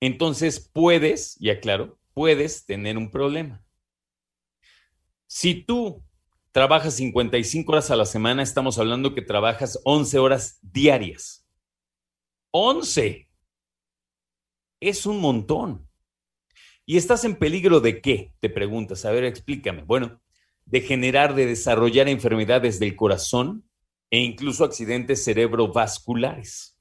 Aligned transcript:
entonces 0.00 0.68
puedes, 0.70 1.38
ya 1.40 1.60
claro, 1.60 1.98
puedes 2.12 2.66
tener 2.66 2.98
un 2.98 3.10
problema. 3.10 3.64
Si 5.26 5.54
tú 5.54 6.04
trabajas 6.50 6.96
55 6.96 7.72
horas 7.72 7.90
a 7.90 7.96
la 7.96 8.04
semana, 8.04 8.42
estamos 8.42 8.78
hablando 8.78 9.14
que 9.14 9.22
trabajas 9.22 9.80
11 9.84 10.18
horas 10.18 10.58
diarias. 10.60 11.46
11. 12.50 13.30
Es 14.78 15.06
un 15.06 15.20
montón. 15.22 15.88
¿Y 16.92 16.98
estás 16.98 17.24
en 17.24 17.36
peligro 17.36 17.80
de 17.80 18.02
qué? 18.02 18.34
Te 18.40 18.50
preguntas. 18.50 19.06
A 19.06 19.12
ver, 19.12 19.24
explícame. 19.24 19.82
Bueno, 19.82 20.20
de 20.66 20.82
generar, 20.82 21.34
de 21.34 21.46
desarrollar 21.46 22.06
enfermedades 22.06 22.78
del 22.78 22.96
corazón 22.96 23.64
e 24.10 24.18
incluso 24.18 24.62
accidentes 24.62 25.24
cerebrovasculares. 25.24 26.78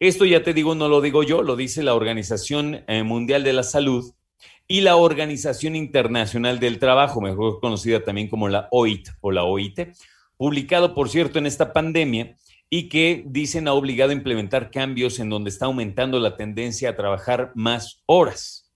Esto 0.00 0.24
ya 0.24 0.42
te 0.42 0.52
digo, 0.52 0.74
no 0.74 0.88
lo 0.88 1.00
digo 1.00 1.22
yo, 1.22 1.42
lo 1.42 1.54
dice 1.54 1.84
la 1.84 1.94
Organización 1.94 2.82
eh, 2.88 3.04
Mundial 3.04 3.44
de 3.44 3.52
la 3.52 3.62
Salud 3.62 4.12
y 4.66 4.80
la 4.80 4.96
Organización 4.96 5.76
Internacional 5.76 6.58
del 6.58 6.80
Trabajo, 6.80 7.20
mejor 7.20 7.60
conocida 7.60 8.02
también 8.02 8.26
como 8.26 8.48
la 8.48 8.66
OIT 8.72 9.10
o 9.20 9.30
la 9.30 9.44
OIT, 9.44 9.92
publicado, 10.36 10.92
por 10.92 11.08
cierto, 11.08 11.38
en 11.38 11.46
esta 11.46 11.72
pandemia 11.72 12.34
y 12.70 12.88
que 12.88 13.24
dicen 13.26 13.68
ha 13.68 13.72
obligado 13.72 14.10
a 14.10 14.14
implementar 14.14 14.70
cambios 14.70 15.18
en 15.18 15.30
donde 15.30 15.50
está 15.50 15.66
aumentando 15.66 16.18
la 16.18 16.36
tendencia 16.36 16.90
a 16.90 16.96
trabajar 16.96 17.52
más 17.54 18.02
horas. 18.06 18.72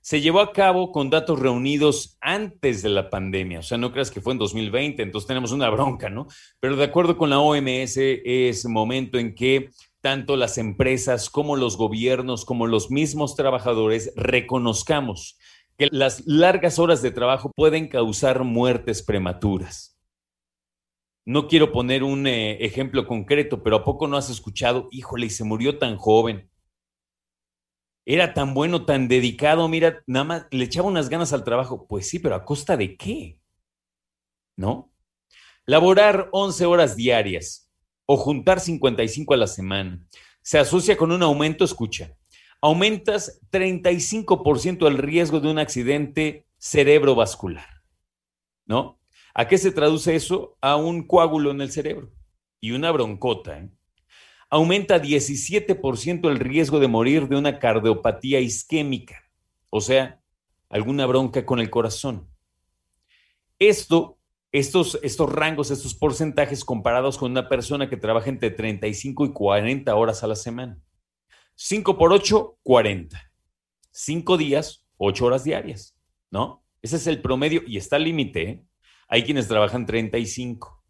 Se 0.00 0.20
llevó 0.20 0.40
a 0.40 0.52
cabo 0.52 0.92
con 0.92 1.08
datos 1.08 1.38
reunidos 1.38 2.18
antes 2.20 2.82
de 2.82 2.90
la 2.90 3.08
pandemia, 3.08 3.60
o 3.60 3.62
sea, 3.62 3.78
no 3.78 3.90
creas 3.90 4.10
que 4.10 4.20
fue 4.20 4.34
en 4.34 4.38
2020, 4.38 5.02
entonces 5.02 5.26
tenemos 5.26 5.52
una 5.52 5.70
bronca, 5.70 6.10
¿no? 6.10 6.26
Pero 6.60 6.76
de 6.76 6.84
acuerdo 6.84 7.16
con 7.16 7.30
la 7.30 7.38
OMS 7.38 7.96
es 7.96 8.66
momento 8.66 9.18
en 9.18 9.34
que 9.34 9.70
tanto 10.02 10.36
las 10.36 10.58
empresas 10.58 11.30
como 11.30 11.56
los 11.56 11.78
gobiernos, 11.78 12.44
como 12.44 12.66
los 12.66 12.90
mismos 12.90 13.36
trabajadores, 13.36 14.12
reconozcamos 14.16 15.38
que 15.78 15.88
las 15.90 16.26
largas 16.26 16.78
horas 16.78 17.00
de 17.00 17.10
trabajo 17.10 17.50
pueden 17.56 17.88
causar 17.88 18.44
muertes 18.44 19.02
prematuras. 19.02 19.93
No 21.26 21.48
quiero 21.48 21.72
poner 21.72 22.02
un 22.02 22.26
eh, 22.26 22.64
ejemplo 22.64 23.06
concreto, 23.06 23.62
pero 23.62 23.76
¿a 23.76 23.84
poco 23.84 24.06
no 24.06 24.16
has 24.16 24.28
escuchado? 24.28 24.88
Híjole, 24.90 25.26
y 25.26 25.30
se 25.30 25.44
murió 25.44 25.78
tan 25.78 25.96
joven. 25.96 26.50
Era 28.04 28.34
tan 28.34 28.52
bueno, 28.52 28.84
tan 28.84 29.08
dedicado, 29.08 29.66
mira, 29.68 30.02
nada 30.06 30.24
más 30.24 30.46
le 30.50 30.64
echaba 30.64 30.88
unas 30.88 31.08
ganas 31.08 31.32
al 31.32 31.44
trabajo. 31.44 31.86
Pues 31.88 32.08
sí, 32.08 32.18
pero 32.18 32.34
¿a 32.34 32.44
costa 32.44 32.76
de 32.76 32.96
qué? 32.96 33.40
¿No? 34.56 34.92
Laborar 35.64 36.28
11 36.32 36.66
horas 36.66 36.96
diarias, 36.96 37.70
o 38.04 38.18
juntar 38.18 38.60
55 38.60 39.32
a 39.32 39.38
la 39.38 39.46
semana. 39.46 40.06
Se 40.42 40.58
asocia 40.58 40.98
con 40.98 41.10
un 41.10 41.22
aumento, 41.22 41.64
escucha, 41.64 42.14
aumentas 42.60 43.40
35% 43.50 44.86
el 44.86 44.98
riesgo 44.98 45.40
de 45.40 45.50
un 45.50 45.58
accidente 45.58 46.46
cerebrovascular, 46.58 47.82
¿no? 48.66 49.00
¿A 49.34 49.46
qué 49.48 49.58
se 49.58 49.72
traduce 49.72 50.14
eso? 50.14 50.56
A 50.60 50.76
un 50.76 51.06
coágulo 51.06 51.50
en 51.50 51.60
el 51.60 51.70
cerebro 51.70 52.12
y 52.60 52.70
una 52.70 52.90
broncota. 52.92 53.58
¿eh? 53.58 53.68
Aumenta 54.48 55.02
17% 55.02 56.30
el 56.30 56.38
riesgo 56.38 56.78
de 56.78 56.88
morir 56.88 57.28
de 57.28 57.36
una 57.36 57.58
cardiopatía 57.58 58.40
isquémica, 58.40 59.22
o 59.70 59.80
sea, 59.80 60.20
alguna 60.68 61.04
bronca 61.06 61.44
con 61.44 61.58
el 61.60 61.68
corazón. 61.68 62.28
Esto 63.58 64.18
estos, 64.54 65.00
estos 65.02 65.32
rangos, 65.32 65.72
estos 65.72 65.96
porcentajes 65.96 66.64
comparados 66.64 67.18
con 67.18 67.32
una 67.32 67.48
persona 67.48 67.90
que 67.90 67.96
trabaja 67.96 68.30
entre 68.30 68.52
35 68.52 69.26
y 69.26 69.32
40 69.32 69.92
horas 69.96 70.22
a 70.22 70.28
la 70.28 70.36
semana. 70.36 70.78
5 71.56 71.98
por 71.98 72.12
8, 72.12 72.58
40. 72.62 73.32
5 73.90 74.36
días, 74.36 74.86
8 74.98 75.26
horas 75.26 75.42
diarias, 75.42 75.96
¿no? 76.30 76.64
Ese 76.82 76.96
es 76.96 77.08
el 77.08 77.20
promedio 77.20 77.62
y 77.66 77.78
está 77.78 77.96
al 77.96 78.04
límite. 78.04 78.42
¿eh? 78.42 78.64
Hay 79.08 79.24
quienes 79.24 79.48
trabajan 79.48 79.86
35. 79.86 80.82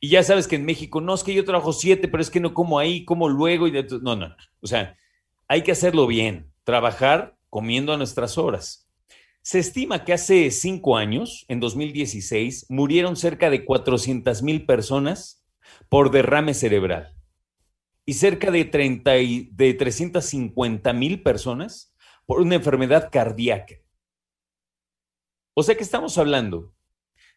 Y 0.00 0.08
ya 0.08 0.22
sabes 0.22 0.46
que 0.46 0.56
en 0.56 0.64
México, 0.64 1.00
no 1.00 1.14
es 1.14 1.24
que 1.24 1.34
yo 1.34 1.44
trabajo 1.44 1.72
7, 1.72 2.08
pero 2.08 2.20
es 2.20 2.30
que 2.30 2.40
no 2.40 2.54
como 2.54 2.78
ahí, 2.78 3.04
como 3.04 3.28
luego. 3.28 3.66
Y 3.66 3.72
no, 3.72 3.82
no, 4.00 4.16
no. 4.16 4.36
O 4.60 4.66
sea, 4.66 4.96
hay 5.48 5.62
que 5.62 5.72
hacerlo 5.72 6.06
bien, 6.06 6.52
trabajar 6.64 7.36
comiendo 7.48 7.92
a 7.92 7.96
nuestras 7.96 8.36
horas. 8.38 8.90
Se 9.42 9.60
estima 9.60 10.04
que 10.04 10.12
hace 10.12 10.50
cinco 10.50 10.96
años, 10.96 11.44
en 11.48 11.60
2016, 11.60 12.66
murieron 12.68 13.16
cerca 13.16 13.48
de 13.48 13.64
400 13.64 14.42
mil 14.42 14.66
personas 14.66 15.46
por 15.88 16.10
derrame 16.10 16.52
cerebral 16.52 17.14
y 18.04 18.14
cerca 18.14 18.50
de, 18.50 18.64
30 18.64 19.10
de 19.12 19.76
350 19.78 20.92
mil 20.92 21.22
personas 21.22 21.94
por 22.24 22.40
una 22.40 22.56
enfermedad 22.56 23.08
cardíaca. 23.10 23.76
O 25.54 25.62
sea 25.62 25.76
que 25.76 25.82
estamos 25.82 26.18
hablando 26.18 26.74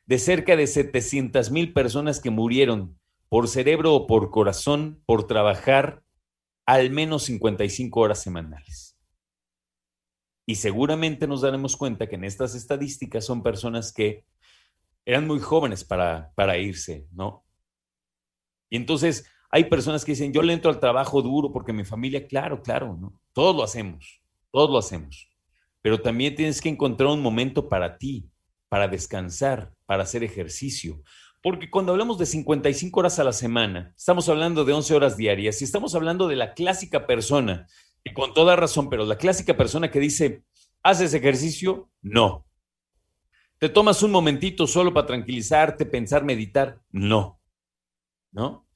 de 0.09 0.17
cerca 0.17 0.55
de 0.55 0.65
700 0.65 1.51
mil 1.51 1.71
personas 1.71 2.19
que 2.19 2.31
murieron 2.31 2.99
por 3.29 3.47
cerebro 3.47 3.93
o 3.93 4.07
por 4.07 4.31
corazón 4.31 5.03
por 5.05 5.27
trabajar 5.27 6.01
al 6.65 6.89
menos 6.89 7.25
55 7.25 7.99
horas 7.99 8.19
semanales. 8.19 8.97
Y 10.47 10.55
seguramente 10.55 11.27
nos 11.27 11.41
daremos 11.41 11.77
cuenta 11.77 12.07
que 12.07 12.15
en 12.15 12.23
estas 12.23 12.55
estadísticas 12.55 13.23
son 13.23 13.43
personas 13.43 13.93
que 13.93 14.25
eran 15.05 15.27
muy 15.27 15.39
jóvenes 15.39 15.83
para, 15.83 16.31
para 16.33 16.57
irse, 16.57 17.05
¿no? 17.11 17.45
Y 18.67 18.77
entonces 18.77 19.29
hay 19.51 19.65
personas 19.65 20.03
que 20.03 20.13
dicen, 20.13 20.33
yo 20.33 20.41
le 20.41 20.53
entro 20.53 20.71
al 20.71 20.79
trabajo 20.79 21.21
duro 21.21 21.53
porque 21.53 21.71
mi 21.71 21.85
familia, 21.85 22.25
claro, 22.25 22.63
claro, 22.63 22.97
¿no? 22.99 23.13
Todos 23.31 23.55
lo 23.55 23.61
hacemos, 23.61 24.23
todos 24.49 24.71
lo 24.71 24.79
hacemos. 24.79 25.29
Pero 25.83 26.01
también 26.01 26.33
tienes 26.33 26.61
que 26.61 26.69
encontrar 26.69 27.09
un 27.09 27.21
momento 27.21 27.69
para 27.69 27.99
ti, 27.99 28.27
para 28.69 28.87
descansar, 28.87 29.71
para 29.89 30.03
hacer 30.03 30.23
ejercicio. 30.23 31.01
Porque 31.41 31.71
cuando 31.71 31.93
hablamos 31.93 32.19
de 32.19 32.27
55 32.27 32.99
horas 32.99 33.17
a 33.17 33.23
la 33.23 33.33
semana, 33.33 33.91
estamos 33.97 34.29
hablando 34.29 34.63
de 34.63 34.73
11 34.73 34.93
horas 34.93 35.17
diarias 35.17 35.59
y 35.59 35.63
estamos 35.63 35.95
hablando 35.95 36.27
de 36.27 36.35
la 36.35 36.53
clásica 36.53 37.07
persona, 37.07 37.65
y 38.03 38.13
con 38.13 38.35
toda 38.35 38.55
razón, 38.55 38.91
pero 38.91 39.03
la 39.03 39.17
clásica 39.17 39.57
persona 39.57 39.89
que 39.89 39.99
dice, 39.99 40.43
¿haces 40.83 41.15
ejercicio? 41.15 41.89
No. 42.03 42.45
¿Te 43.57 43.67
tomas 43.67 44.03
un 44.03 44.11
momentito 44.11 44.67
solo 44.67 44.93
para 44.93 45.07
tranquilizarte, 45.07 45.87
pensar, 45.87 46.23
meditar? 46.23 46.79
No. 46.91 47.41
¿No? 48.31 48.67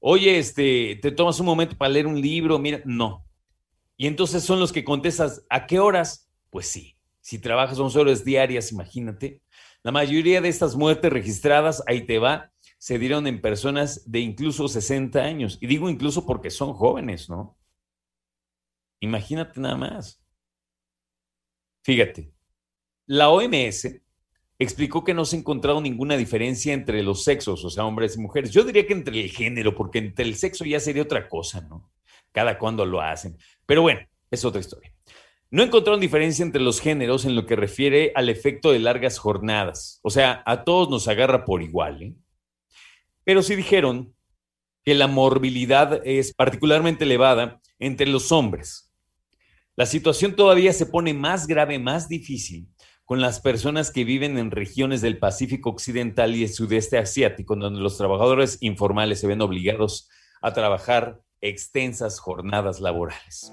Oye, 0.00 0.36
este, 0.36 0.98
¿te 1.00 1.12
tomas 1.12 1.38
un 1.38 1.46
momento 1.46 1.76
para 1.76 1.92
leer 1.92 2.08
un 2.08 2.20
libro? 2.20 2.58
Mira, 2.58 2.82
no. 2.84 3.24
Y 3.96 4.08
entonces 4.08 4.42
son 4.42 4.58
los 4.58 4.72
que 4.72 4.82
contestas, 4.82 5.46
¿a 5.48 5.64
qué 5.64 5.78
horas? 5.78 6.28
Pues 6.50 6.66
sí. 6.66 6.96
Si 7.20 7.38
trabajas 7.38 7.78
11 7.78 8.00
horas 8.00 8.24
diarias, 8.24 8.72
imagínate. 8.72 9.42
La 9.86 9.92
mayoría 9.92 10.40
de 10.40 10.48
estas 10.48 10.74
muertes 10.74 11.12
registradas, 11.12 11.80
ahí 11.86 12.06
te 12.06 12.18
va, 12.18 12.50
se 12.76 12.98
dieron 12.98 13.28
en 13.28 13.40
personas 13.40 14.10
de 14.10 14.18
incluso 14.18 14.66
60 14.66 15.22
años. 15.22 15.58
Y 15.60 15.68
digo 15.68 15.88
incluso 15.88 16.26
porque 16.26 16.50
son 16.50 16.72
jóvenes, 16.72 17.30
¿no? 17.30 17.56
Imagínate 18.98 19.60
nada 19.60 19.76
más. 19.76 20.20
Fíjate, 21.84 22.32
la 23.06 23.30
OMS 23.30 24.02
explicó 24.58 25.04
que 25.04 25.14
no 25.14 25.24
se 25.24 25.36
ha 25.36 25.38
encontrado 25.38 25.80
ninguna 25.80 26.16
diferencia 26.16 26.74
entre 26.74 27.04
los 27.04 27.22
sexos, 27.22 27.64
o 27.64 27.70
sea, 27.70 27.84
hombres 27.84 28.16
y 28.16 28.20
mujeres. 28.20 28.50
Yo 28.50 28.64
diría 28.64 28.88
que 28.88 28.92
entre 28.92 29.20
el 29.20 29.30
género, 29.30 29.76
porque 29.76 29.98
entre 29.98 30.24
el 30.24 30.34
sexo 30.34 30.64
ya 30.64 30.80
sería 30.80 31.04
otra 31.04 31.28
cosa, 31.28 31.60
¿no? 31.60 31.92
Cada 32.32 32.58
cuando 32.58 32.84
lo 32.84 33.00
hacen. 33.00 33.38
Pero 33.64 33.82
bueno, 33.82 34.00
es 34.32 34.44
otra 34.44 34.60
historia. 34.60 34.95
No 35.50 35.62
encontraron 35.62 36.00
diferencia 36.00 36.44
entre 36.44 36.60
los 36.60 36.80
géneros 36.80 37.24
en 37.24 37.36
lo 37.36 37.46
que 37.46 37.54
refiere 37.54 38.12
al 38.14 38.28
efecto 38.28 38.72
de 38.72 38.80
largas 38.80 39.18
jornadas. 39.18 40.00
O 40.02 40.10
sea, 40.10 40.42
a 40.44 40.64
todos 40.64 40.90
nos 40.90 41.06
agarra 41.06 41.44
por 41.44 41.62
igual. 41.62 42.02
¿eh? 42.02 42.14
Pero 43.24 43.42
sí 43.42 43.54
dijeron 43.54 44.14
que 44.84 44.94
la 44.94 45.06
morbilidad 45.06 46.00
es 46.04 46.34
particularmente 46.34 47.04
elevada 47.04 47.60
entre 47.78 48.06
los 48.06 48.32
hombres. 48.32 48.92
La 49.76 49.86
situación 49.86 50.34
todavía 50.34 50.72
se 50.72 50.86
pone 50.86 51.14
más 51.14 51.46
grave, 51.46 51.78
más 51.78 52.08
difícil 52.08 52.68
con 53.04 53.20
las 53.20 53.40
personas 53.40 53.92
que 53.92 54.04
viven 54.04 54.36
en 54.36 54.50
regiones 54.50 55.00
del 55.00 55.18
Pacífico 55.18 55.70
Occidental 55.70 56.34
y 56.34 56.42
el 56.42 56.52
sudeste 56.52 56.98
asiático, 56.98 57.54
donde 57.54 57.80
los 57.80 57.96
trabajadores 57.96 58.58
informales 58.60 59.20
se 59.20 59.28
ven 59.28 59.42
obligados 59.42 60.08
a 60.42 60.52
trabajar 60.52 61.20
extensas 61.40 62.18
jornadas 62.18 62.80
laborales. 62.80 63.52